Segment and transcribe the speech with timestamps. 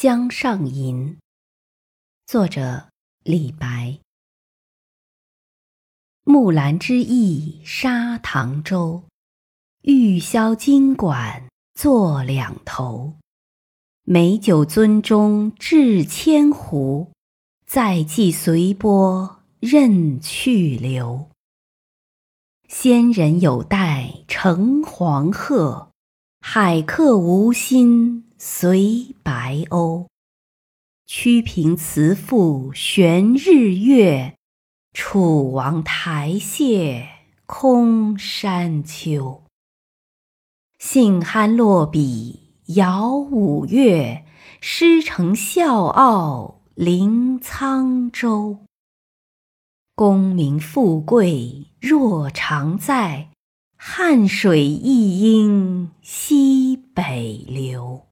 [0.00, 1.18] 江上吟，
[2.24, 2.90] 作者
[3.24, 3.98] 李白。
[6.22, 9.02] 木兰之役沙塘洲，
[9.82, 13.16] 玉箫金管作两头。
[14.04, 17.10] 美酒樽中置千壶，
[17.66, 21.28] 再寄随波任去留。
[22.68, 25.90] 仙人有待乘黄鹤，
[26.40, 28.26] 海客无心。
[28.40, 30.06] 随白鸥，
[31.08, 34.36] 屈屏辞赋悬日月，
[34.92, 37.04] 楚王台榭
[37.46, 39.42] 空山丘。
[40.78, 44.24] 信酣落笔摇五岳，
[44.60, 48.60] 诗成笑傲临沧州。
[49.96, 53.30] 功名富贵若常在，
[53.76, 58.07] 汉水一应西北流。